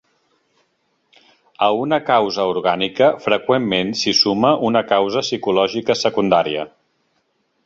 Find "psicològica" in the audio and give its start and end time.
5.29-5.99